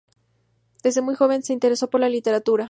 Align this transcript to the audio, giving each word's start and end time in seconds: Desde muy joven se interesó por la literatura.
Desde 0.81 1.01
muy 1.03 1.13
joven 1.13 1.43
se 1.43 1.53
interesó 1.53 1.91
por 1.91 2.01
la 2.01 2.09
literatura. 2.09 2.59